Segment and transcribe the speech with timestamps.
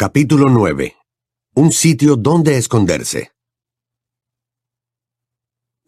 [0.00, 0.94] Capítulo 9.
[1.56, 3.32] Un sitio donde esconderse.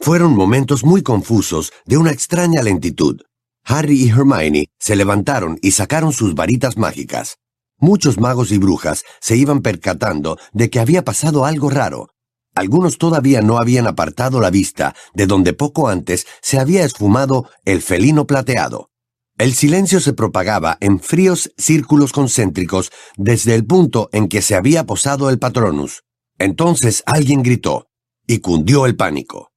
[0.01, 3.21] Fueron momentos muy confusos de una extraña lentitud.
[3.63, 7.37] Harry y Hermione se levantaron y sacaron sus varitas mágicas.
[7.79, 12.09] Muchos magos y brujas se iban percatando de que había pasado algo raro.
[12.57, 17.81] Algunos todavía no habían apartado la vista de donde poco antes se había esfumado el
[17.81, 18.90] felino plateado.
[19.41, 24.85] El silencio se propagaba en fríos círculos concéntricos desde el punto en que se había
[24.85, 26.03] posado el patronus.
[26.39, 27.89] Entonces alguien gritó,
[28.27, 29.51] y cundió el pánico.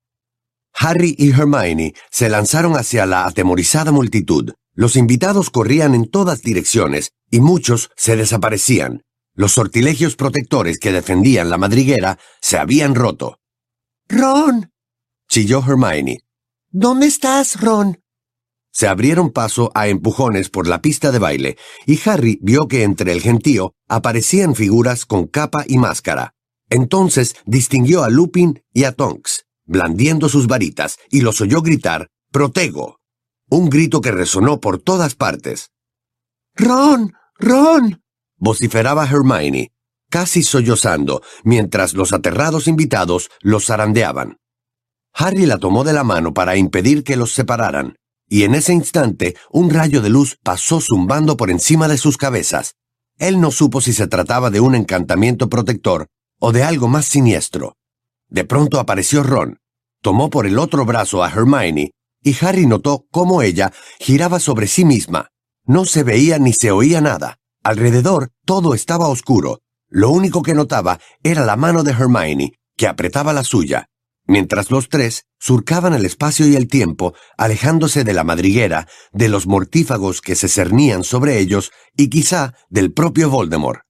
[0.73, 4.53] Harry y Hermione se lanzaron hacia la atemorizada multitud.
[4.73, 9.03] Los invitados corrían en todas direcciones, y muchos se desaparecían.
[9.35, 13.41] Los sortilegios protectores que defendían la madriguera se habían roto.
[14.07, 14.71] Ron.
[15.27, 16.21] chilló Hermione.
[16.71, 18.02] ¿Dónde estás, Ron?
[18.73, 23.11] Se abrieron paso a empujones por la pista de baile, y Harry vio que entre
[23.11, 26.33] el gentío aparecían figuras con capa y máscara.
[26.69, 32.99] Entonces distinguió a Lupin y a Tonks, blandiendo sus varitas, y los oyó gritar Protego.
[33.47, 35.69] Un grito que resonó por todas partes.
[36.55, 37.13] Ron.
[37.37, 38.01] Ron.
[38.37, 39.71] vociferaba Hermione,
[40.09, 44.37] casi sollozando, mientras los aterrados invitados los zarandeaban.
[45.13, 47.97] Harry la tomó de la mano para impedir que los separaran,
[48.33, 52.73] y en ese instante un rayo de luz pasó zumbando por encima de sus cabezas.
[53.19, 56.07] Él no supo si se trataba de un encantamiento protector
[56.39, 57.77] o de algo más siniestro.
[58.29, 59.59] De pronto apareció Ron,
[60.01, 61.91] tomó por el otro brazo a Hermione,
[62.23, 65.29] y Harry notó cómo ella giraba sobre sí misma.
[65.63, 67.37] No se veía ni se oía nada.
[67.63, 69.59] Alrededor todo estaba oscuro.
[69.89, 73.89] Lo único que notaba era la mano de Hermione, que apretaba la suya,
[74.25, 79.47] mientras los tres surcaban el espacio y el tiempo, alejándose de la madriguera, de los
[79.47, 83.81] mortífagos que se cernían sobre ellos y quizá del propio Voldemort.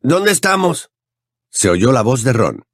[0.00, 0.90] ¿Dónde estamos?
[1.50, 2.64] se oyó la voz de Ron.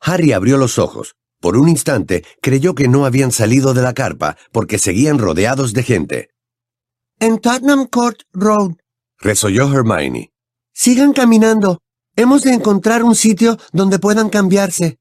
[0.00, 1.14] Harry abrió los ojos.
[1.40, 5.82] Por un instante creyó que no habían salido de la carpa porque seguían rodeados de
[5.82, 6.30] gente.
[7.20, 8.76] En Tottenham Court Road.
[9.18, 10.32] Resolló Hermione.
[10.72, 11.80] Sigan caminando.
[12.16, 14.98] Hemos de encontrar un sitio donde puedan cambiarse.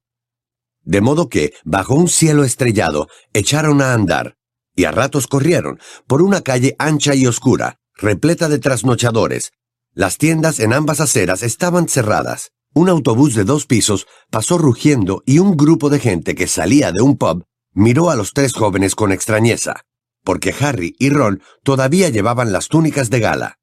[0.84, 4.38] De modo que, bajo un cielo estrellado, echaron a andar,
[4.76, 9.52] y a ratos corrieron, por una calle ancha y oscura, repleta de trasnochadores.
[9.94, 12.52] Las tiendas en ambas aceras estaban cerradas.
[12.74, 17.02] Un autobús de dos pisos pasó rugiendo y un grupo de gente que salía de
[17.02, 19.82] un pub miró a los tres jóvenes con extrañeza,
[20.24, 23.60] porque Harry y Ron todavía llevaban las túnicas de gala.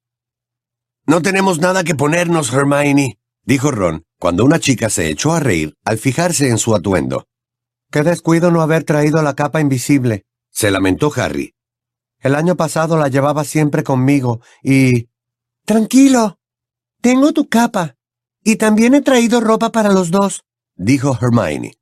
[1.07, 5.75] No tenemos nada que ponernos, Hermione, dijo Ron, cuando una chica se echó a reír
[5.83, 7.27] al fijarse en su atuendo.
[7.91, 11.55] Qué descuido no haber traído la capa invisible, se lamentó Harry.
[12.19, 15.09] El año pasado la llevaba siempre conmigo y...
[15.65, 16.39] Tranquilo.
[17.01, 17.97] Tengo tu capa.
[18.45, 20.43] Y también he traído ropa para los dos,
[20.77, 21.79] dijo Hermione.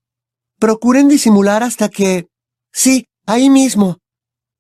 [0.61, 2.29] Procuren disimular hasta que...
[2.73, 3.99] Sí, ahí mismo.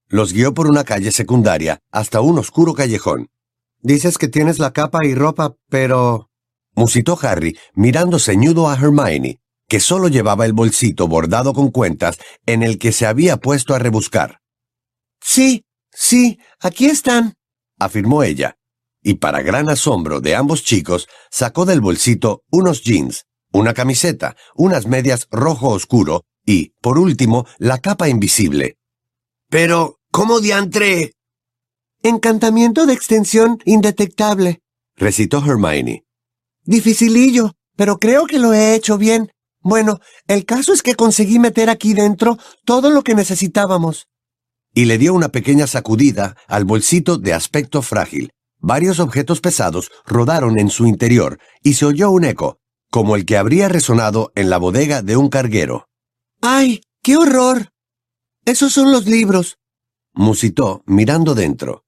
[0.09, 3.28] Los guió por una calle secundaria hasta un oscuro callejón.
[3.81, 6.28] Dices que tienes la capa y ropa, pero
[6.78, 12.62] musitó Harry, mirando ceñudo a Hermione, que solo llevaba el bolsito bordado con cuentas en
[12.62, 14.41] el que se había puesto a rebuscar.
[15.21, 17.34] Sí, sí, aquí están,
[17.78, 18.56] afirmó ella,
[19.03, 24.87] y para gran asombro de ambos chicos, sacó del bolsito unos jeans, una camiseta, unas
[24.87, 28.78] medias rojo oscuro y, por último, la capa invisible.
[29.50, 31.12] Pero, ¿cómo diantre?
[32.03, 34.60] Encantamiento de extensión indetectable,
[34.97, 36.08] recitó Hermione.
[36.69, 39.33] Dificilillo, pero creo que lo he hecho bien.
[39.62, 42.37] Bueno, el caso es que conseguí meter aquí dentro
[42.67, 44.06] todo lo que necesitábamos.
[44.75, 48.33] Y le dio una pequeña sacudida al bolsito de aspecto frágil.
[48.59, 52.59] Varios objetos pesados rodaron en su interior y se oyó un eco,
[52.91, 55.89] como el que habría resonado en la bodega de un carguero.
[56.43, 57.71] ¡Ay, qué horror!
[58.45, 59.57] Esos son los libros,
[60.12, 61.87] musitó mirando dentro.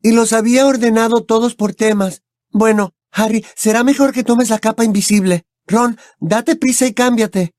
[0.00, 2.22] Y los había ordenado todos por temas.
[2.50, 5.44] Bueno, Harry, será mejor que tomes la capa invisible.
[5.66, 7.52] Ron, date prisa y cámbiate.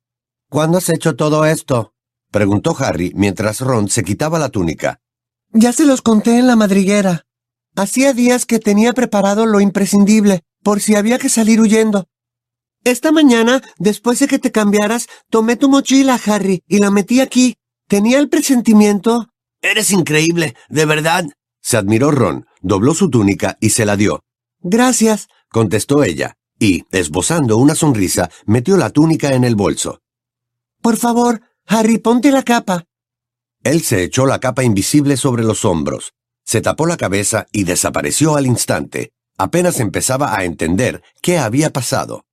[0.49, 1.93] ¿Cuándo has hecho todo esto?
[2.29, 4.99] preguntó Harry mientras Ron se quitaba la túnica.
[5.51, 7.25] Ya se los conté en la madriguera.
[7.75, 12.07] Hacía días que tenía preparado lo imprescindible, por si había que salir huyendo.
[12.83, 17.55] Esta mañana, después de que te cambiaras, tomé tu mochila, Harry, y la metí aquí.
[17.87, 19.29] Tenía el presentimiento.
[19.61, 21.25] Eres increíble, de verdad.
[21.61, 24.21] Se admiró Ron, dobló su túnica y se la dio.
[24.61, 30.01] Gracias contestó ella, y, esbozando una sonrisa, metió la túnica en el bolso.
[30.81, 32.83] Por favor, Harry, ponte la capa.
[33.63, 36.11] Él se echó la capa invisible sobre los hombros,
[36.43, 42.25] se tapó la cabeza y desapareció al instante, Apenas empezaba a entender qué había pasado.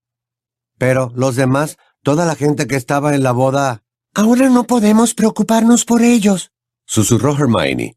[0.77, 3.85] Pero los demás, toda la gente que estaba en la boda...
[4.15, 6.51] Ahora no podemos preocuparnos por ellos,
[6.87, 7.97] susurró Hermione.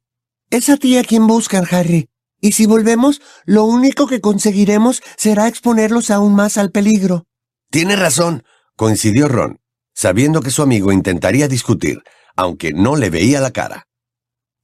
[0.52, 2.10] Es a ti a quien buscan, Harry.
[2.46, 7.26] Y si volvemos, lo único que conseguiremos será exponerlos aún más al peligro.
[7.72, 8.44] Tiene razón,
[8.76, 9.62] coincidió Ron,
[9.96, 12.04] sabiendo que su amigo intentaría discutir,
[12.36, 13.88] aunque no le veía la cara.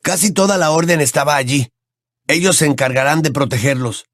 [0.03, 1.69] Casi toda la orden estaba allí.
[2.27, 4.05] Ellos se encargarán de protegerlos.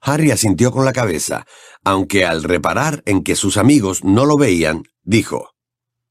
[0.00, 1.46] Harry asintió con la cabeza,
[1.84, 5.50] aunque al reparar en que sus amigos no lo veían, dijo,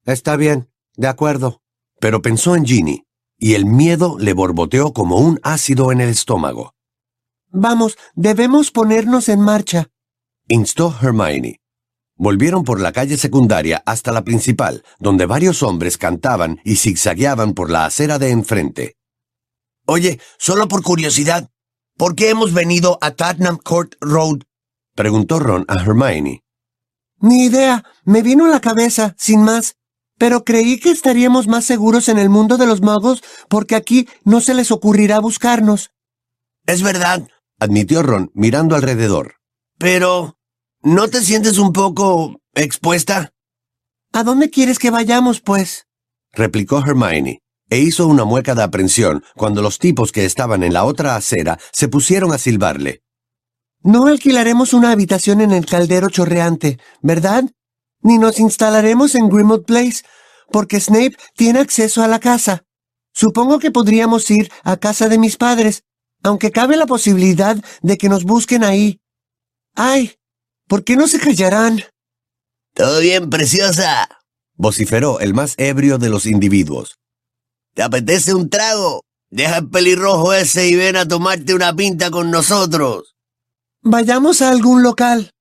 [0.06, 1.62] Está bien, de acuerdo.
[2.00, 3.04] Pero pensó en Ginny,
[3.38, 6.77] y el miedo le borboteó como un ácido en el estómago.
[7.50, 9.90] Vamos, debemos ponernos en marcha,
[10.48, 11.60] instó Hermione.
[12.16, 17.70] Volvieron por la calle secundaria hasta la principal, donde varios hombres cantaban y zigzagueaban por
[17.70, 18.96] la acera de enfrente.
[19.86, 21.50] Oye, solo por curiosidad,
[21.96, 24.40] ¿por qué hemos venido a Tottenham Court Road?
[24.96, 26.44] preguntó Ron a Hermione.
[27.20, 29.76] Ni idea, me vino a la cabeza, sin más.
[30.18, 34.42] Pero creí que estaríamos más seguros en el mundo de los magos porque aquí no
[34.42, 35.92] se les ocurrirá buscarnos.
[36.66, 37.28] Es verdad,
[37.60, 39.36] admitió Ron mirando alrededor.
[39.78, 40.38] Pero...
[40.84, 42.40] ¿No te sientes un poco...
[42.54, 43.34] expuesta?
[44.14, 45.88] ¿A dónde quieres que vayamos, pues?
[46.32, 50.86] replicó Hermione, e hizo una mueca de aprensión cuando los tipos que estaban en la
[50.86, 53.02] otra acera se pusieron a silbarle.
[53.82, 57.44] No alquilaremos una habitación en el caldero chorreante, ¿verdad?
[58.02, 60.04] Ni nos instalaremos en Grimmauld Place,
[60.52, 62.64] porque Snape tiene acceso a la casa.
[63.14, 65.84] Supongo que podríamos ir a casa de mis padres,
[66.24, 69.00] aunque cabe la posibilidad de que nos busquen ahí.
[69.76, 70.16] ¡Ay!
[70.68, 71.84] ¿Por qué no se callarán?
[72.74, 74.08] Todo bien, preciosa,
[74.56, 77.00] vociferó el más ebrio de los individuos.
[77.74, 79.04] ¿Te apetece un trago?
[79.30, 83.16] Deja el pelirrojo ese y ven a tomarte una pinta con nosotros.
[83.82, 85.32] Vayamos a algún local,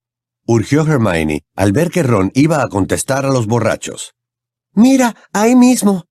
[0.46, 4.14] urgió Hermione al ver que Ron iba a contestar a los borrachos.
[4.72, 6.05] Mira, ahí mismo.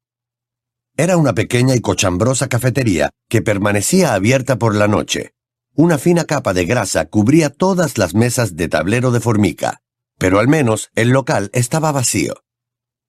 [0.97, 5.33] Era una pequeña y cochambrosa cafetería que permanecía abierta por la noche.
[5.73, 9.81] Una fina capa de grasa cubría todas las mesas de tablero de formica,
[10.17, 12.35] pero al menos el local estaba vacío.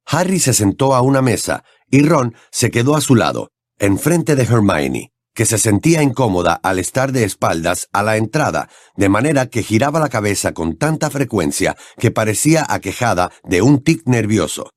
[0.05, 4.43] Harry se sentó a una mesa y Ron se quedó a su lado, enfrente de
[4.43, 9.63] Hermione, que se sentía incómoda al estar de espaldas a la entrada, de manera que
[9.63, 14.71] giraba la cabeza con tanta frecuencia que parecía aquejada de un tic nervioso.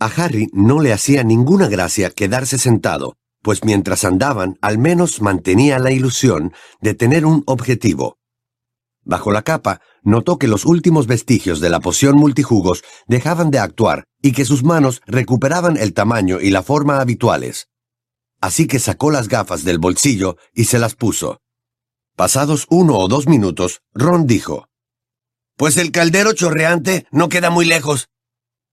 [0.00, 5.78] A Harry no le hacía ninguna gracia quedarse sentado, pues mientras andaban al menos mantenía
[5.78, 8.16] la ilusión de tener un objetivo.
[9.04, 14.04] Bajo la capa, notó que los últimos vestigios de la poción multijugos dejaban de actuar
[14.22, 17.68] y que sus manos recuperaban el tamaño y la forma habituales.
[18.40, 21.42] Así que sacó las gafas del bolsillo y se las puso.
[22.16, 24.68] Pasados uno o dos minutos, Ron dijo,
[25.56, 28.08] Pues el caldero chorreante no queda muy lejos.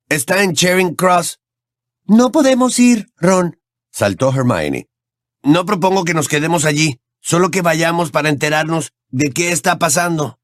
[0.10, 1.42] Está en Charing Cross.
[2.06, 3.60] No podemos ir, Ron,
[3.92, 4.88] saltó Hermione.
[5.44, 10.40] No propongo que nos quedemos allí, solo que vayamos para enterarnos de qué está pasando.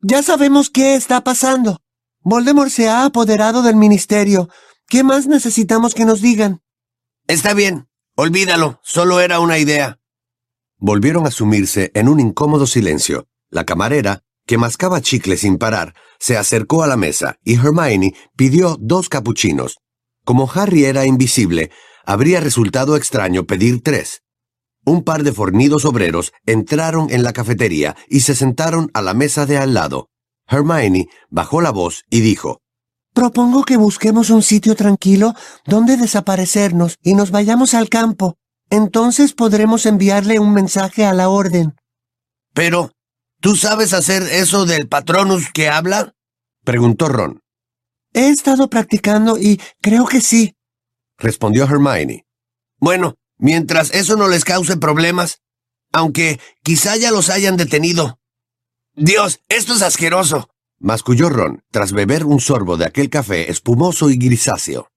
[0.00, 1.82] Ya sabemos qué está pasando.
[2.20, 4.48] Voldemort se ha apoderado del ministerio.
[4.88, 6.62] ¿Qué más necesitamos que nos digan?
[7.26, 7.86] Está bien,
[8.16, 10.00] olvídalo, solo era una idea.
[10.78, 13.28] Volvieron a sumirse en un incómodo silencio.
[13.50, 18.76] La camarera, que mascaba chicle sin parar, se acercó a la mesa y Hermione pidió
[18.80, 19.78] dos capuchinos.
[20.24, 21.70] Como Harry era invisible,
[22.04, 24.22] habría resultado extraño pedir tres.
[24.84, 29.46] Un par de fornidos obreros entraron en la cafetería y se sentaron a la mesa
[29.46, 30.08] de al lado.
[30.48, 32.60] Hermione bajó la voz y dijo,
[33.14, 38.34] Propongo que busquemos un sitio tranquilo donde desaparecernos y nos vayamos al campo.
[38.68, 41.76] Entonces podremos enviarle un mensaje a la orden.
[42.52, 42.90] Pero,
[43.40, 46.14] ¿tú sabes hacer eso del patronus que habla?
[46.64, 47.40] preguntó Ron.
[48.12, 50.56] He estado practicando y creo que sí
[51.20, 52.26] respondió Hermione.
[52.78, 55.42] Bueno, mientras eso no les cause problemas,
[55.92, 58.18] aunque quizá ya los hayan detenido.
[58.94, 64.16] Dios, esto es asqueroso, masculló Ron tras beber un sorbo de aquel café espumoso y
[64.16, 64.90] grisáceo.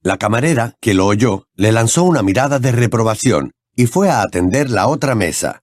[0.00, 4.70] La camarera, que lo oyó, le lanzó una mirada de reprobación y fue a atender
[4.70, 5.62] la otra mesa.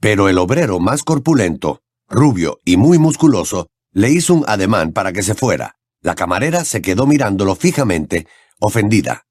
[0.00, 5.22] Pero el obrero más corpulento, rubio y muy musculoso, le hizo un ademán para que
[5.22, 5.76] se fuera.
[6.00, 8.26] La camarera se quedó mirándolo fijamente,
[8.60, 9.26] ofendida.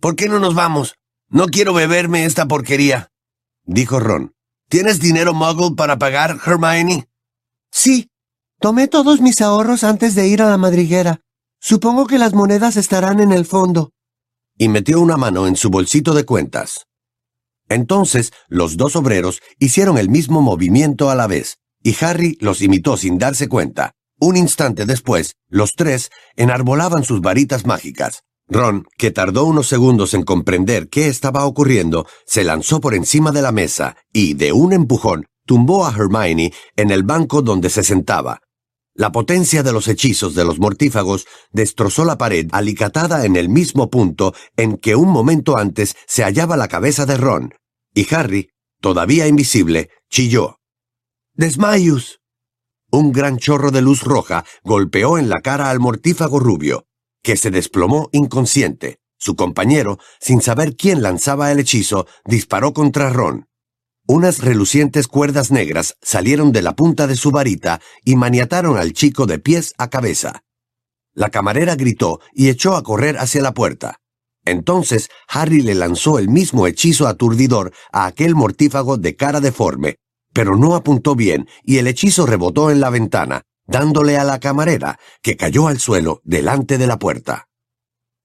[0.00, 0.94] ¿Por qué no nos vamos?
[1.28, 3.10] No quiero beberme esta porquería,
[3.64, 4.34] dijo Ron.
[4.68, 7.08] ¿Tienes dinero muggle para pagar, Hermione?
[7.72, 8.08] Sí.
[8.60, 11.22] Tomé todos mis ahorros antes de ir a la madriguera.
[11.60, 13.92] Supongo que las monedas estarán en el fondo.
[14.56, 16.86] Y metió una mano en su bolsito de cuentas.
[17.70, 22.98] Entonces los dos obreros hicieron el mismo movimiento a la vez, y Harry los imitó
[22.98, 23.92] sin darse cuenta.
[24.18, 28.24] Un instante después, los tres enarbolaban sus varitas mágicas.
[28.48, 33.42] Ron, que tardó unos segundos en comprender qué estaba ocurriendo, se lanzó por encima de
[33.42, 38.40] la mesa y, de un empujón, tumbó a Hermione en el banco donde se sentaba.
[38.94, 43.88] La potencia de los hechizos de los mortífagos destrozó la pared alicatada en el mismo
[43.88, 47.54] punto en que un momento antes se hallaba la cabeza de Ron,
[47.94, 50.58] y Harry, todavía invisible, chilló.
[51.34, 52.20] ¡Desmayus!
[52.90, 56.86] Un gran chorro de luz roja golpeó en la cara al mortífago rubio,
[57.22, 58.98] que se desplomó inconsciente.
[59.16, 63.48] Su compañero, sin saber quién lanzaba el hechizo, disparó contra Ron.
[64.06, 69.26] Unas relucientes cuerdas negras salieron de la punta de su varita y maniataron al chico
[69.26, 70.42] de pies a cabeza.
[71.12, 73.99] La camarera gritó y echó a correr hacia la puerta.
[74.50, 79.96] Entonces Harry le lanzó el mismo hechizo aturdidor a aquel mortífago de cara deforme,
[80.32, 84.98] pero no apuntó bien y el hechizo rebotó en la ventana, dándole a la camarera,
[85.22, 87.46] que cayó al suelo delante de la puerta.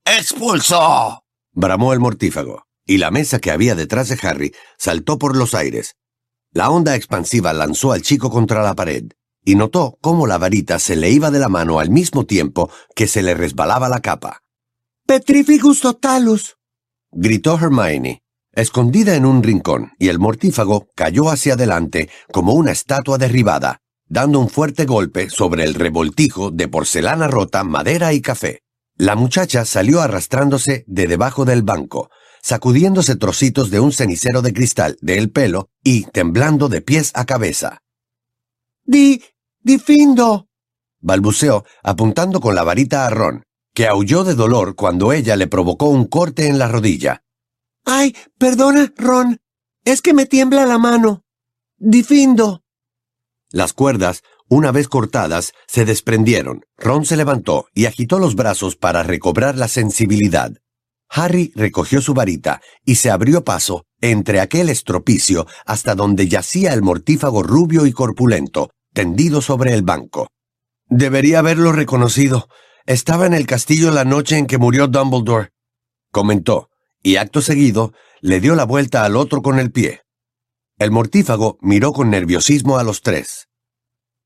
[0.04, 1.24] ¡Expulsó!
[1.54, 5.96] bramó el mortífago y la mesa que había detrás de Harry saltó por los aires.
[6.52, 9.06] La onda expansiva lanzó al chico contra la pared,
[9.44, 13.08] y notó cómo la varita se le iba de la mano al mismo tiempo que
[13.08, 14.45] se le resbalaba la capa.
[15.08, 16.58] Petrificus totalus.
[17.12, 23.20] gritó Hermione, escondida en un rincón, y el mortífago cayó hacia adelante como una estatua
[23.20, 28.62] derribada, dando un fuerte golpe sobre el revoltijo de porcelana rota, madera y café.
[28.98, 32.10] La muchacha salió arrastrándose de debajo del banco,
[32.42, 37.84] sacudiéndose trocitos de un cenicero de cristal del pelo y temblando de pies a cabeza.
[38.84, 39.24] Di,
[39.60, 40.48] difindo,
[41.00, 43.44] balbuceó, apuntando con la varita a Ron,
[43.76, 47.24] que aulló de dolor cuando ella le provocó un corte en la rodilla.
[47.86, 49.40] Ay, perdona, Ron.
[49.84, 51.24] Es que me tiembla la mano.
[51.78, 52.64] Difindo.
[53.52, 56.66] Las cuerdas, una vez cortadas, se desprendieron.
[56.78, 60.54] Ron se levantó y agitó los brazos para recobrar la sensibilidad.
[61.10, 66.82] Harry recogió su varita y se abrió paso entre aquel estropicio hasta donde yacía el
[66.82, 70.30] mortífago rubio y corpulento, tendido sobre el banco.
[70.88, 72.48] Debería haberlo reconocido.
[72.86, 75.52] Estaba en el castillo la noche en que murió Dumbledore,
[76.12, 76.70] comentó,
[77.02, 80.04] y acto seguido le dio la vuelta al otro con el pie.
[80.78, 83.48] El mortífago miró con nerviosismo a los tres.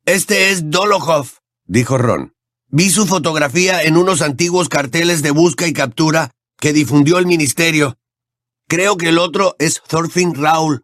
[0.05, 1.27] Este es Dolokhov,
[1.65, 2.35] dijo Ron.
[2.67, 7.97] Vi su fotografía en unos antiguos carteles de busca y captura que difundió el ministerio.
[8.67, 10.83] Creo que el otro es Thorfinn Raul.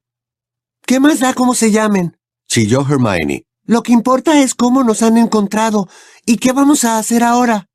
[0.85, 2.17] ¿Qué más da cómo se llamen?
[2.47, 3.45] chilló Hermione.
[3.65, 5.89] Lo que importa es cómo nos han encontrado
[6.25, 7.67] y qué vamos a hacer ahora.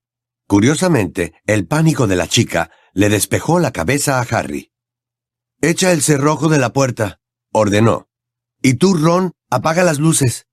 [0.47, 4.73] Curiosamente, el pánico de la chica le despejó la cabeza a Harry.
[5.61, 7.21] Echa el cerrojo de la puerta,
[7.53, 8.09] ordenó.
[8.63, 10.47] Y tú, Ron, apaga las luces.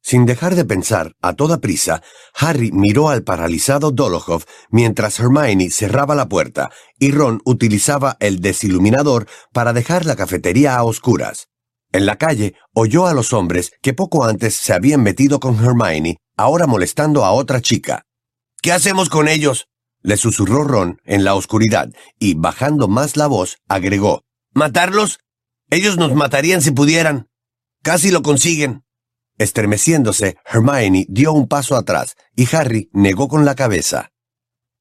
[0.00, 2.02] Sin dejar de pensar, a toda prisa,
[2.34, 9.26] Harry miró al paralizado Dolokhov mientras Hermione cerraba la puerta y Ron utilizaba el desiluminador
[9.52, 11.48] para dejar la cafetería a oscuras.
[11.92, 16.18] En la calle oyó a los hombres que poco antes se habían metido con Hermione,
[16.36, 18.04] ahora molestando a otra chica.
[18.60, 19.68] ¿Qué hacemos con ellos?
[20.02, 24.22] le susurró Ron en la oscuridad y, bajando más la voz, agregó.
[24.54, 25.18] ¿Matarlos?
[25.70, 27.28] Ellos nos matarían si pudieran.
[27.82, 28.84] Casi lo consiguen.
[29.38, 34.10] Estremeciéndose, Hermione dio un paso atrás y Harry negó con la cabeza.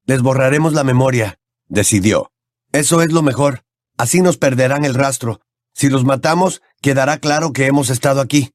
[0.06, 2.32] Les borraremos la memoria, decidió.
[2.72, 3.66] Eso es lo mejor.
[3.98, 5.42] Así nos perderán el rastro.
[5.74, 8.52] Si los matamos, quedará claro que hemos estado aquí.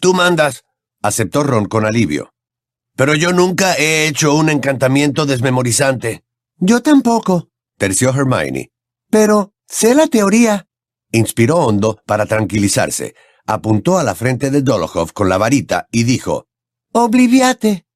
[0.00, 0.64] Tú mandas,
[1.02, 2.32] aceptó Ron con alivio.
[2.96, 6.24] Pero yo nunca he hecho un encantamiento desmemorizante.
[6.56, 7.48] Yo tampoco,
[7.78, 8.70] terció Hermione.
[9.10, 10.66] Pero sé la teoría.
[11.12, 13.14] Inspiró hondo para tranquilizarse,
[13.46, 16.46] apuntó a la frente de Dolokhov con la varita y dijo,
[16.92, 17.86] Obliviate.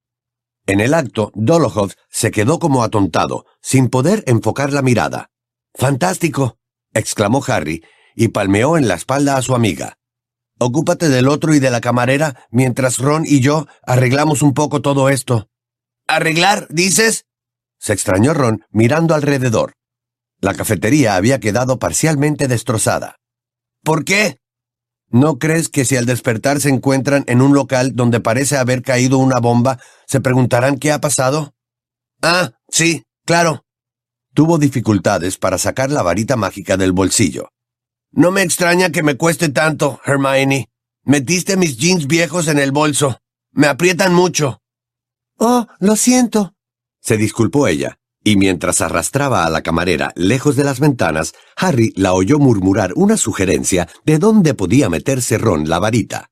[0.67, 5.31] En el acto, Dolokhov se quedó como atontado, sin poder enfocar la mirada.
[5.75, 6.59] Fantástico,
[6.95, 9.99] exclamó Harry, y palmeó en la espalda a su amiga.
[10.59, 15.09] Ocúpate del otro y de la camarera mientras Ron y yo arreglamos un poco todo
[15.09, 15.49] esto.
[16.07, 17.27] ¿Arreglar, dices?
[17.79, 19.75] Se extrañó Ron mirando alrededor.
[20.41, 23.17] La cafetería había quedado parcialmente destrozada.
[23.83, 24.39] ¿Por qué?
[25.11, 29.19] ¿No crees que si al despertar se encuentran en un local donde parece haber caído
[29.19, 31.55] una bomba, se preguntarán qué ha pasado?
[32.23, 33.65] Ah, sí, claro.
[34.35, 37.51] Tuvo dificultades para sacar la varita mágica del bolsillo.
[38.17, 40.71] No me extraña que me cueste tanto, Hermione.
[41.05, 43.19] Metiste mis jeans viejos en el bolso.
[43.51, 44.61] Me aprietan mucho.
[45.37, 46.55] Oh, lo siento.
[47.01, 52.15] Se disculpó ella y mientras arrastraba a la camarera lejos de las ventanas, Harry la
[52.15, 56.31] oyó murmurar una sugerencia de dónde podía meterse Ron la varita.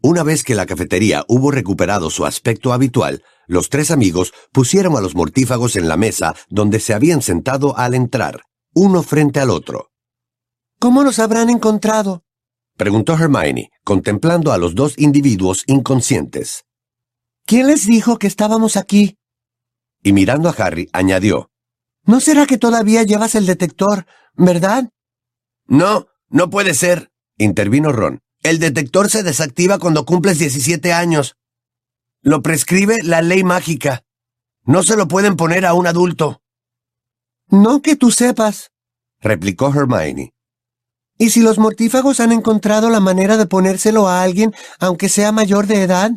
[0.00, 5.00] Una vez que la cafetería hubo recuperado su aspecto habitual, los tres amigos pusieron a
[5.00, 9.91] los mortífagos en la mesa donde se habían sentado al entrar, uno frente al otro.
[10.82, 12.24] ¿Cómo los habrán encontrado?
[12.76, 16.64] preguntó Hermione, contemplando a los dos individuos inconscientes.
[17.46, 19.16] ¿Quién les dijo que estábamos aquí?
[20.02, 21.52] Y mirando a Harry, añadió,
[22.04, 24.90] ¿No será que todavía llevas el detector, verdad?
[25.68, 28.18] No, no puede ser, intervino Ron.
[28.42, 31.36] El detector se desactiva cuando cumples 17 años.
[32.22, 34.02] Lo prescribe la ley mágica.
[34.64, 36.42] No se lo pueden poner a un adulto.
[37.46, 38.72] No que tú sepas,
[39.20, 40.34] replicó Hermione.
[41.22, 45.68] ¿Y si los mortífagos han encontrado la manera de ponérselo a alguien, aunque sea mayor
[45.68, 46.10] de edad?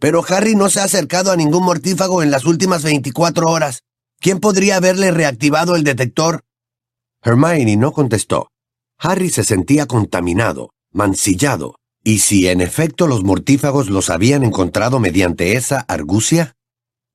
[0.00, 3.82] Pero Harry no se ha acercado a ningún mortífago en las últimas 24 horas.
[4.20, 6.40] ¿Quién podría haberle reactivado el detector?
[7.22, 8.48] Hermione no contestó.
[8.98, 11.74] Harry se sentía contaminado, mancillado.
[12.02, 16.54] ¿Y si en efecto los mortífagos los habían encontrado mediante esa argucia?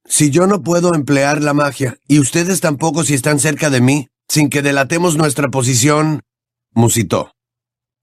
[0.08, 4.10] Si yo no puedo emplear la magia, y ustedes tampoco si están cerca de mí,
[4.28, 6.22] sin que delatemos nuestra posición,
[6.72, 7.34] musitó.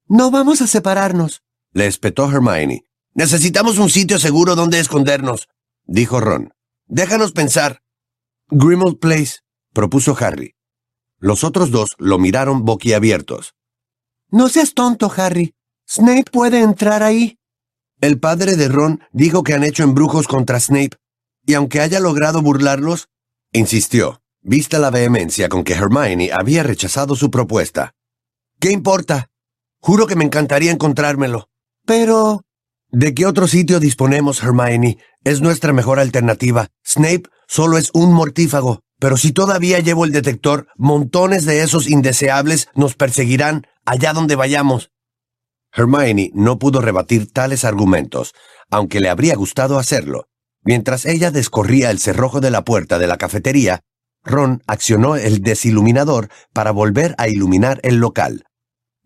[0.09, 1.43] No vamos a separarnos,
[1.73, 2.85] le espetó Hermione.
[3.15, 5.49] Necesitamos un sitio seguro donde escondernos,
[5.85, 6.53] dijo Ron.
[6.87, 7.83] Déjanos pensar.
[8.49, 9.41] Grimald Place,
[9.73, 10.55] propuso Harry.
[11.19, 13.55] Los otros dos lo miraron boquiabiertos.
[14.31, 15.55] No seas tonto, Harry.
[15.89, 17.39] Snape puede entrar ahí.
[18.01, 20.97] El padre de Ron dijo que han hecho embrujos contra Snape,
[21.47, 23.09] y aunque haya logrado burlarlos,
[23.53, 27.96] insistió, vista la vehemencia con que Hermione había rechazado su propuesta.
[28.59, 29.29] ¿Qué importa?
[29.81, 31.49] Juro que me encantaría encontrármelo.
[31.85, 32.43] Pero...
[32.91, 34.99] ¿De qué otro sitio disponemos, Hermione?
[35.25, 36.69] Es nuestra mejor alternativa.
[36.85, 42.69] Snape solo es un mortífago, pero si todavía llevo el detector, montones de esos indeseables
[42.75, 44.91] nos perseguirán allá donde vayamos.
[45.73, 48.35] Hermione no pudo rebatir tales argumentos,
[48.71, 50.29] aunque le habría gustado hacerlo.
[50.63, 53.83] Mientras ella descorría el cerrojo de la puerta de la cafetería,
[54.27, 58.45] Ron accionó el desiluminador para volver a iluminar el local.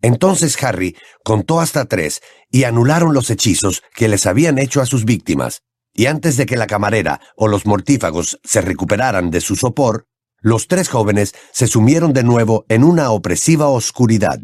[0.01, 5.05] Entonces Harry contó hasta tres y anularon los hechizos que les habían hecho a sus
[5.05, 5.61] víctimas,
[5.93, 10.07] y antes de que la camarera o los mortífagos se recuperaran de su sopor,
[10.39, 14.39] los tres jóvenes se sumieron de nuevo en una opresiva oscuridad.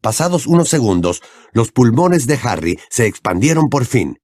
[0.00, 1.22] Pasados unos segundos,
[1.52, 4.18] los pulmones de Harry se expandieron por fin.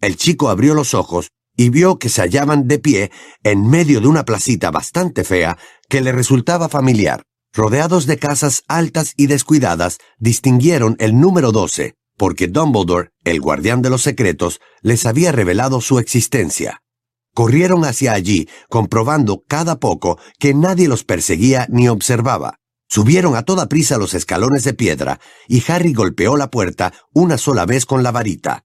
[0.00, 3.10] El chico abrió los ojos y vio que se hallaban de pie
[3.44, 5.58] en medio de una placita bastante fea
[5.90, 7.24] que le resultaba familiar.
[7.52, 13.90] Rodeados de casas altas y descuidadas, distinguieron el número 12, porque Dumbledore, el guardián de
[13.90, 16.80] los secretos, les había revelado su existencia.
[17.34, 22.54] Corrieron hacia allí, comprobando cada poco que nadie los perseguía ni observaba.
[22.88, 27.66] Subieron a toda prisa los escalones de piedra, y Harry golpeó la puerta una sola
[27.66, 28.64] vez con la varita.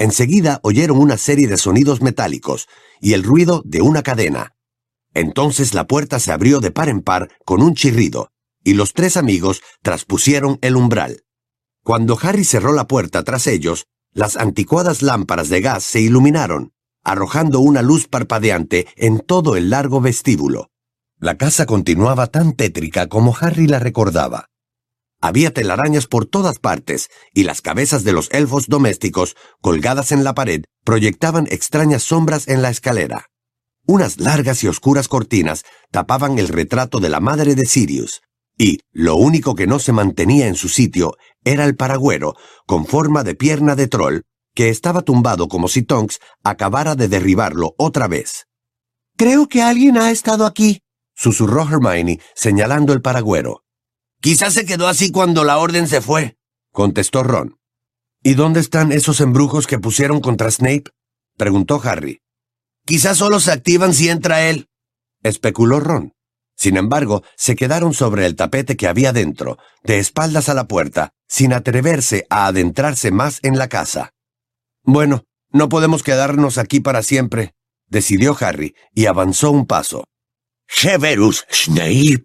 [0.00, 2.68] Enseguida oyeron una serie de sonidos metálicos
[3.02, 4.54] y el ruido de una cadena.
[5.12, 8.32] Entonces la puerta se abrió de par en par con un chirrido,
[8.64, 11.24] y los tres amigos traspusieron el umbral.
[11.84, 16.72] Cuando Harry cerró la puerta tras ellos, las anticuadas lámparas de gas se iluminaron,
[17.04, 20.70] arrojando una luz parpadeante en todo el largo vestíbulo.
[21.18, 24.46] La casa continuaba tan tétrica como Harry la recordaba.
[25.20, 30.34] Había telarañas por todas partes, y las cabezas de los elfos domésticos, colgadas en la
[30.34, 33.26] pared, proyectaban extrañas sombras en la escalera.
[33.86, 38.22] Unas largas y oscuras cortinas tapaban el retrato de la madre de Sirius,
[38.56, 42.34] y lo único que no se mantenía en su sitio era el paragüero,
[42.66, 44.20] con forma de pierna de troll,
[44.54, 48.46] que estaba tumbado como si Tonks acabara de derribarlo otra vez.
[49.16, 50.80] Creo que alguien ha estado aquí,
[51.14, 53.64] susurró Hermione, señalando el paragüero.
[54.20, 56.36] Quizás se quedó así cuando la orden se fue,
[56.72, 57.58] contestó Ron.
[58.22, 60.84] ¿Y dónde están esos embrujos que pusieron contra Snape?
[61.38, 62.20] preguntó Harry.
[62.84, 64.68] Quizás solo se activan si entra él,
[65.22, 66.12] especuló Ron.
[66.54, 71.14] Sin embargo, se quedaron sobre el tapete que había dentro, de espaldas a la puerta,
[71.26, 74.12] sin atreverse a adentrarse más en la casa.
[74.82, 77.54] Bueno, no podemos quedarnos aquí para siempre,
[77.86, 80.04] decidió Harry, y avanzó un paso.
[80.68, 82.24] Severus Snape,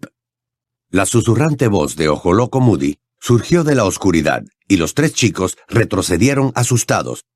[0.96, 5.58] la susurrante voz de Ojo Loco Moody surgió de la oscuridad, y los tres chicos
[5.68, 7.26] retrocedieron asustados.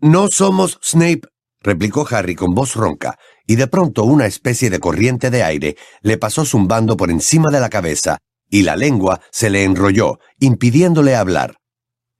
[0.00, 1.22] No somos Snape,
[1.60, 6.16] replicó Harry con voz ronca, y de pronto una especie de corriente de aire le
[6.16, 11.56] pasó zumbando por encima de la cabeza, y la lengua se le enrolló, impidiéndole hablar.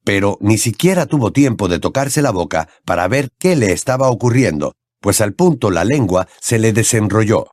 [0.04, 4.74] Pero ni siquiera tuvo tiempo de tocarse la boca para ver qué le estaba ocurriendo,
[5.00, 7.52] pues al punto la lengua se le desenrolló.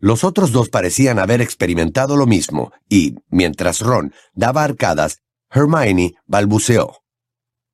[0.00, 5.18] Los otros dos parecían haber experimentado lo mismo, y, mientras Ron daba arcadas,
[5.50, 7.02] Hermione balbuceó.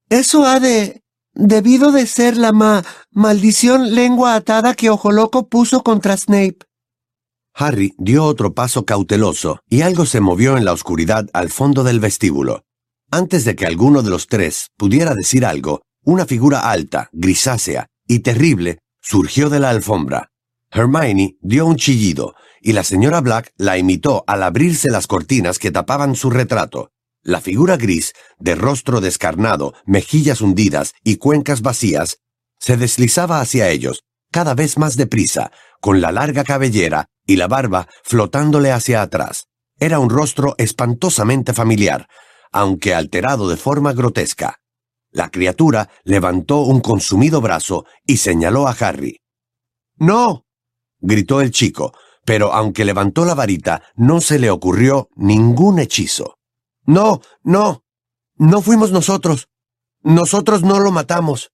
[0.08, 1.02] Eso ha de...
[1.38, 6.60] Debido de ser la ma maldición lengua atada que Ojo Loco puso contra Snape.
[7.52, 12.00] Harry dio otro paso cauteloso y algo se movió en la oscuridad al fondo del
[12.00, 12.64] vestíbulo.
[13.10, 18.20] Antes de que alguno de los tres pudiera decir algo, una figura alta, grisácea y
[18.20, 20.30] terrible surgió de la alfombra.
[20.76, 25.70] Hermione dio un chillido y la señora Black la imitó al abrirse las cortinas que
[25.70, 26.92] tapaban su retrato.
[27.22, 32.18] La figura gris, de rostro descarnado, mejillas hundidas y cuencas vacías,
[32.58, 37.88] se deslizaba hacia ellos, cada vez más deprisa, con la larga cabellera y la barba
[38.04, 39.46] flotándole hacia atrás.
[39.80, 42.06] Era un rostro espantosamente familiar,
[42.52, 44.58] aunque alterado de forma grotesca.
[45.10, 49.20] La criatura levantó un consumido brazo y señaló a Harry.
[49.96, 50.45] ¡No!
[51.06, 51.92] Gritó el chico,
[52.24, 56.38] pero aunque levantó la varita, no se le ocurrió ningún hechizo.
[56.84, 57.84] No, no,
[58.36, 59.48] no fuimos nosotros.
[60.02, 61.52] Nosotros no lo matamos.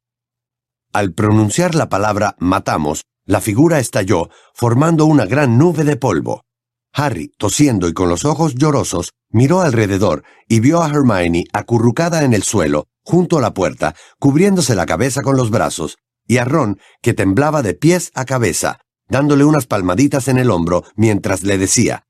[0.92, 6.44] Al pronunciar la palabra matamos, la figura estalló, formando una gran nube de polvo.
[6.92, 12.34] Harry, tosiendo y con los ojos llorosos, miró alrededor y vio a Hermione acurrucada en
[12.34, 16.78] el suelo, junto a la puerta, cubriéndose la cabeza con los brazos, y a Ron,
[17.00, 18.80] que temblaba de pies a cabeza,
[19.12, 22.06] dándole unas palmaditas en el hombro mientras le decía,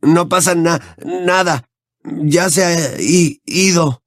[0.00, 1.68] No pasa nada.
[2.04, 4.02] Ya se ha ido.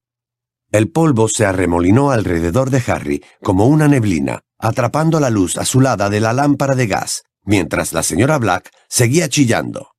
[0.71, 6.19] El polvo se arremolinó alrededor de Harry como una neblina, atrapando la luz azulada de
[6.19, 9.91] la lámpara de gas, mientras la señora Black seguía chillando.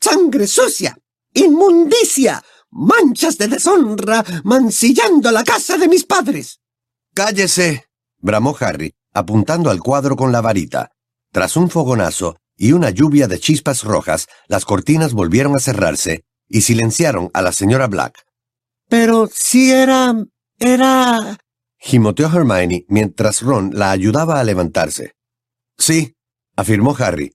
[0.00, 0.96] ¡Sangre sucia!
[1.34, 2.42] ¡Inmundicia!
[2.70, 6.60] ¡Manchas de deshonra mancillando la casa de mis padres!
[7.14, 7.88] ¡Cállese!
[8.18, 10.92] bramó Harry, apuntando al cuadro con la varita.
[11.32, 16.62] Tras un fogonazo y una lluvia de chispas rojas, las cortinas volvieron a cerrarse y
[16.62, 18.24] silenciaron a la señora Black.
[18.88, 20.14] Pero si era...
[20.58, 21.38] era...
[21.78, 25.12] gimoteó Hermione mientras Ron la ayudaba a levantarse.
[25.78, 26.16] Sí,
[26.56, 27.32] afirmó Harry.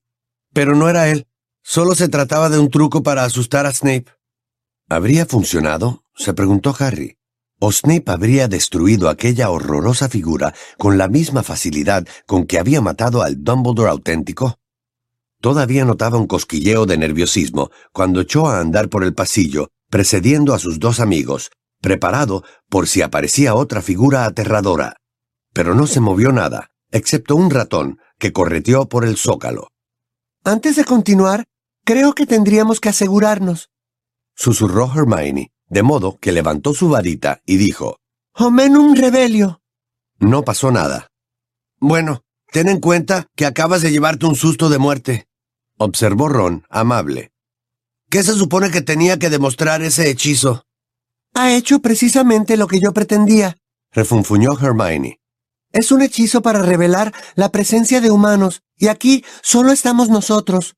[0.53, 1.27] Pero no era él.
[1.63, 4.05] Solo se trataba de un truco para asustar a Snape.
[4.89, 6.03] ¿Habría funcionado?
[6.13, 7.17] se preguntó Harry.
[7.67, 13.23] ¿O Snape habría destruido aquella horrorosa figura con la misma facilidad con que había matado
[13.23, 14.59] al Dumbledore auténtico?
[15.41, 20.59] Todavía notaba un cosquilleo de nerviosismo cuando echó a andar por el pasillo, precediendo a
[20.59, 21.49] sus dos amigos,
[21.81, 24.97] preparado por si aparecía otra figura aterradora.
[25.51, 29.69] Pero no se movió nada, excepto un ratón que correteó por el zócalo.
[30.43, 31.45] Antes de continuar,
[31.83, 33.71] creo que tendríamos que asegurarnos,
[34.35, 37.99] susurró Hermione, de modo que levantó su varita y dijo,
[38.33, 39.61] Homenum rebelio.
[40.19, 41.11] No pasó nada.
[41.79, 45.27] Bueno, ten en cuenta que acabas de llevarte un susto de muerte
[45.77, 47.31] observó Ron, amable.
[48.09, 50.65] ¿Qué se supone que tenía que demostrar ese hechizo?
[51.33, 53.57] Ha hecho precisamente lo que yo pretendía,
[53.91, 55.19] refunfuñó Hermione.
[55.71, 60.75] Es un hechizo para revelar la presencia de humanos, y aquí solo estamos nosotros.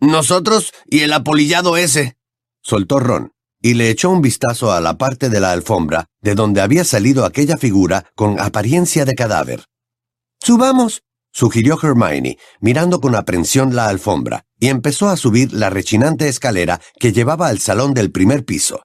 [0.00, 2.16] Nosotros y el apolillado ese,
[2.60, 3.32] soltó Ron,
[3.64, 7.24] y le echó un vistazo a la parte de la alfombra de donde había salido
[7.24, 9.64] aquella figura con apariencia de cadáver.
[10.38, 16.78] Subamos, sugirió Hermione, mirando con aprensión la alfombra, y empezó a subir la rechinante escalera
[17.00, 18.82] que llevaba al salón del primer piso.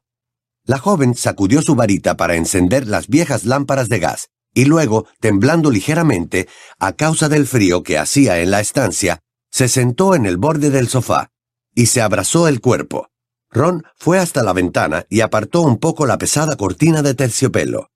[0.63, 5.72] La joven sacudió su varita para encender las viejas lámparas de gas, y luego, temblando
[5.72, 6.48] ligeramente,
[6.80, 9.20] a causa del frío que hacía en la estancia,
[9.52, 11.32] se sentó en el borde del sofá,
[11.76, 13.10] y se abrazó el cuerpo.
[13.51, 17.89] Ron fue hasta la ventana y apartó un poco la pesada cortina de terciopelo.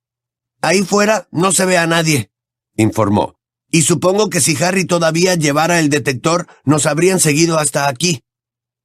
[0.62, 2.32] Ahí fuera no se ve a nadie,
[2.76, 3.36] informó.
[3.70, 8.24] Y supongo que si Harry todavía llevara el detector, nos habrían seguido hasta aquí.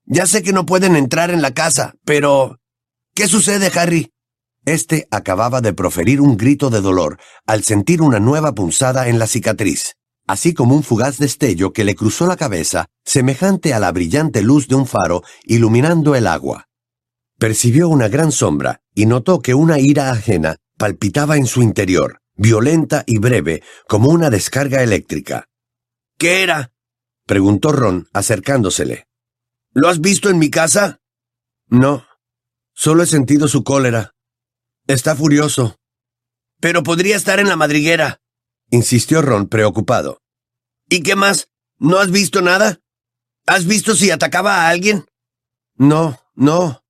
[0.06, 2.58] Ya sé que no pueden entrar en la casa, pero...
[3.14, 4.12] ¿Qué sucede, Harry?
[4.64, 9.26] Este acababa de proferir un grito de dolor al sentir una nueva punzada en la
[9.26, 9.96] cicatriz,
[10.28, 14.68] así como un fugaz destello que le cruzó la cabeza, semejante a la brillante luz
[14.68, 16.68] de un faro iluminando el agua.
[17.38, 23.02] Percibió una gran sombra y notó que una ira ajena palpitaba en su interior violenta
[23.06, 25.48] y breve, como una descarga eléctrica.
[26.16, 26.72] ¿Qué era?
[27.26, 29.06] preguntó Ron, acercándosele.
[29.74, 31.00] ¿Lo has visto en mi casa?
[31.66, 32.06] No.
[32.74, 34.14] Solo he sentido su cólera.
[34.86, 35.76] Está furioso.
[36.60, 38.20] Pero podría estar en la madriguera,
[38.70, 40.22] insistió Ron, preocupado.
[40.88, 41.48] ¿Y qué más?
[41.78, 42.80] ¿No has visto nada?
[43.46, 45.06] ¿Has visto si atacaba a alguien?
[45.76, 46.84] No, no.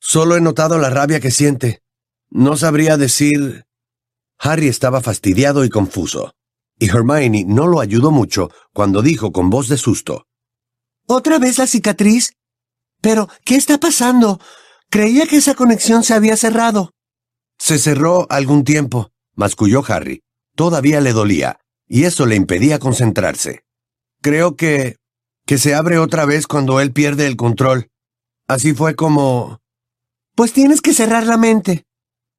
[0.00, 1.82] Solo he notado la rabia que siente.
[2.30, 3.66] No sabría decir.
[4.38, 6.34] Harry estaba fastidiado y confuso,
[6.78, 10.26] y Hermione no lo ayudó mucho cuando dijo con voz de susto.
[11.06, 12.34] ¿Otra vez la cicatriz?
[13.00, 14.40] Pero, ¿qué está pasando?
[14.90, 16.92] Creía que esa conexión se había cerrado.
[17.58, 20.22] Se cerró algún tiempo, masculló Harry,
[20.58, 23.62] todavía le dolía, y eso le impedía concentrarse.
[24.20, 24.96] Creo que...
[25.46, 27.92] que se abre otra vez cuando él pierde el control.
[28.48, 29.60] Así fue como...
[30.34, 31.84] Pues tienes que cerrar la mente.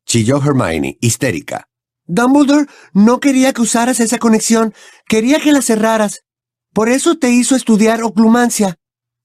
[0.06, 1.70] chilló Hermione, histérica.
[2.08, 4.74] Dumbledore no quería que usaras esa conexión,
[5.08, 6.26] quería que la cerraras.
[6.74, 8.76] Por eso te hizo estudiar oclumancia.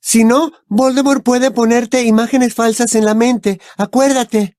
[0.00, 3.60] Si no, Voldemort puede ponerte imágenes falsas en la mente.
[3.76, 4.56] Acuérdate.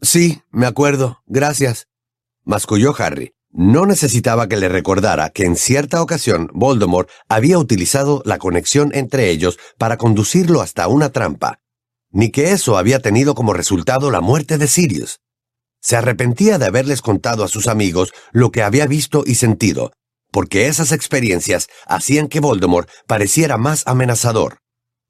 [0.00, 1.22] Sí, me acuerdo.
[1.26, 1.88] Gracias.
[2.44, 3.33] Masculló Harry.
[3.56, 9.30] No necesitaba que le recordara que en cierta ocasión Voldemort había utilizado la conexión entre
[9.30, 11.60] ellos para conducirlo hasta una trampa,
[12.10, 15.20] ni que eso había tenido como resultado la muerte de Sirius.
[15.80, 19.92] Se arrepentía de haberles contado a sus amigos lo que había visto y sentido,
[20.32, 24.58] porque esas experiencias hacían que Voldemort pareciera más amenazador,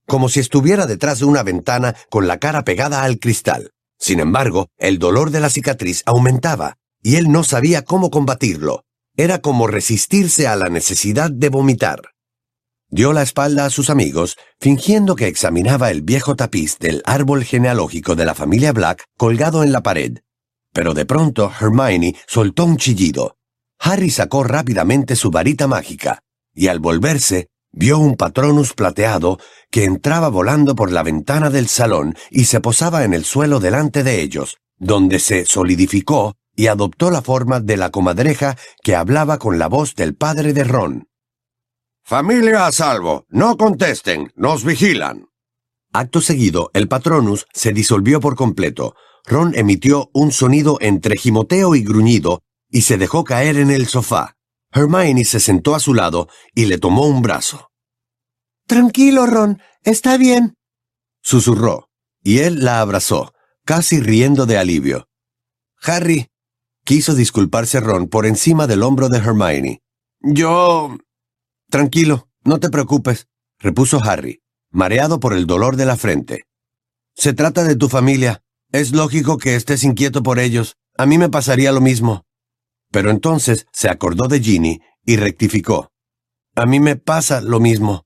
[0.07, 3.70] como si estuviera detrás de una ventana con la cara pegada al cristal.
[3.98, 8.83] Sin embargo, el dolor de la cicatriz aumentaba, y él no sabía cómo combatirlo.
[9.17, 12.01] Era como resistirse a la necesidad de vomitar.
[12.88, 18.17] Dio la espalda a sus amigos, fingiendo que examinaba el viejo tapiz del árbol genealógico
[18.17, 20.19] de la familia Black colgado en la pared.
[20.73, 23.37] Pero de pronto Hermione soltó un chillido.
[23.79, 26.21] Harry sacó rápidamente su varita mágica,
[26.55, 29.38] y al volverse, vio un patronus plateado
[29.71, 34.03] que entraba volando por la ventana del salón y se posaba en el suelo delante
[34.03, 39.59] de ellos, donde se solidificó y adoptó la forma de la comadreja que hablaba con
[39.59, 41.09] la voz del padre de Ron.
[42.05, 45.29] Familia a salvo, no contesten, nos vigilan.
[45.93, 48.95] Acto seguido, el patronus se disolvió por completo.
[49.25, 54.37] Ron emitió un sonido entre gimoteo y gruñido y se dejó caer en el sofá.
[54.73, 57.71] Hermione se sentó a su lado y le tomó un brazo.
[58.67, 60.57] Tranquilo, Ron, está bien.
[61.23, 61.88] Susurró,
[62.23, 63.33] y él la abrazó,
[63.64, 65.09] casi riendo de alivio.
[65.81, 66.29] Harry,
[66.85, 69.83] Quiso disculparse Ron por encima del hombro de Hermione.
[70.20, 70.99] Yo...
[71.70, 73.27] Tranquilo, no te preocupes,
[73.59, 76.44] repuso Harry, mareado por el dolor de la frente.
[77.16, 78.42] Se trata de tu familia.
[78.70, 80.77] Es lógico que estés inquieto por ellos.
[80.99, 82.27] A mí me pasaría lo mismo.
[82.90, 85.90] Pero entonces se acordó de Ginny y rectificó.
[86.55, 88.05] A mí me pasa lo mismo.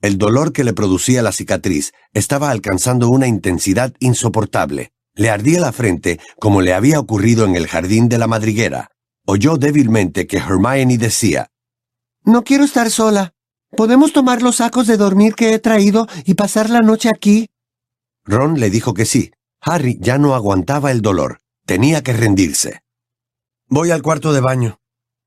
[0.00, 4.92] El dolor que le producía la cicatriz estaba alcanzando una intensidad insoportable.
[5.14, 8.90] Le ardía la frente como le había ocurrido en el jardín de la madriguera.
[9.26, 11.50] Oyó débilmente que Hermione decía,
[12.24, 13.34] No quiero estar sola.
[13.76, 17.48] ¿Podemos tomar los sacos de dormir que he traído y pasar la noche aquí?
[18.24, 19.32] Ron le dijo que sí.
[19.60, 21.40] Harry ya no aguantaba el dolor.
[21.64, 22.82] Tenía que rendirse.
[23.68, 24.80] Voy al cuarto de baño,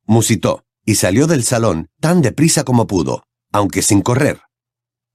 [0.05, 4.41] musitó, y salió del salón tan deprisa como pudo, aunque sin correr.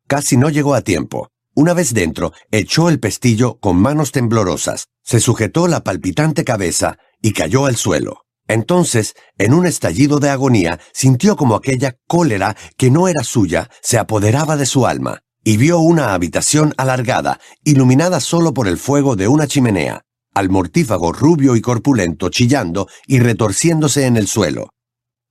[0.08, 1.30] Casi no llegó a tiempo.
[1.60, 7.34] Una vez dentro, echó el pestillo con manos temblorosas, se sujetó la palpitante cabeza y
[7.34, 8.24] cayó al suelo.
[8.48, 13.98] Entonces, en un estallido de agonía, sintió como aquella cólera que no era suya se
[13.98, 19.28] apoderaba de su alma, y vio una habitación alargada, iluminada solo por el fuego de
[19.28, 24.70] una chimenea, al mortífago rubio y corpulento chillando y retorciéndose en el suelo,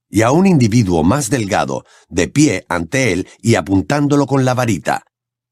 [0.08, 5.02] y a un individuo más delgado, de pie ante él y apuntándolo con la varita,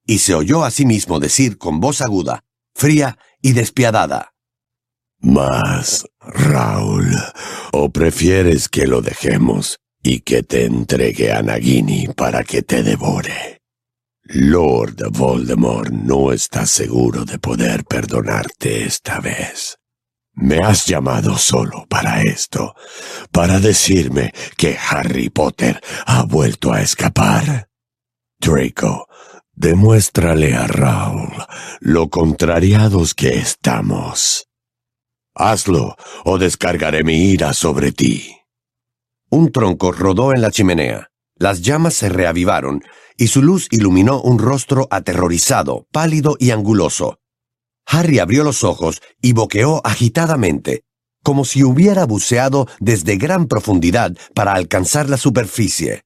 [0.09, 2.43] y se oyó a sí mismo decir con voz aguda,
[2.75, 4.33] fría y despiadada.
[5.21, 7.15] Más, Raúl,
[7.73, 13.61] o prefieres que lo dejemos y que te entregue a Nagini para que te devore.
[14.23, 19.77] Lord Voldemort no está seguro de poder perdonarte esta vez.
[20.33, 22.75] Me has llamado solo para esto,
[23.31, 27.69] para decirme que Harry Potter ha vuelto a escapar.
[28.39, 29.08] Draco,
[29.61, 31.33] Demuéstrale a Raúl
[31.81, 34.47] lo contrariados que estamos.
[35.35, 38.37] Hazlo o descargaré mi ira sobre ti.
[39.31, 41.09] Un tronco rodó en la chimenea.
[41.35, 42.85] Las llamas se reavivaron
[43.17, 47.19] y su luz iluminó un rostro aterrorizado, pálido y anguloso.
[47.85, 50.85] Harry abrió los ojos y boqueó agitadamente,
[51.25, 56.05] como si hubiera buceado desde gran profundidad para alcanzar la superficie.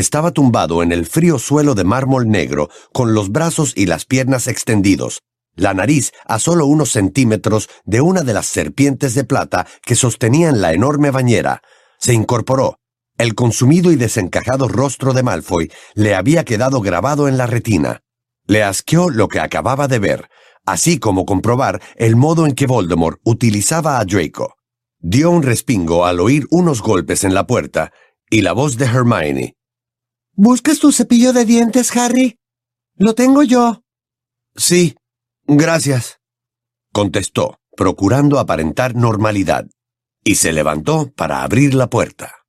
[0.00, 4.46] Estaba tumbado en el frío suelo de mármol negro, con los brazos y las piernas
[4.46, 5.20] extendidos,
[5.56, 10.62] la nariz a solo unos centímetros de una de las serpientes de plata que sostenían
[10.62, 11.60] la enorme bañera.
[11.98, 12.78] Se incorporó.
[13.18, 18.00] El consumido y desencajado rostro de Malfoy le había quedado grabado en la retina.
[18.46, 20.30] Le asqueó lo que acababa de ver,
[20.64, 24.54] así como comprobar el modo en que Voldemort utilizaba a Draco.
[24.98, 27.92] Dio un respingo al oír unos golpes en la puerta
[28.30, 29.56] y la voz de Hermione.
[30.34, 32.38] ¿Buscas tu cepillo de dientes, Harry?
[32.96, 33.82] Lo tengo yo.
[34.56, 34.96] Sí,
[35.46, 36.20] gracias,
[36.92, 39.66] contestó, procurando aparentar normalidad.
[40.22, 42.39] y se levantó para abrir la puerta.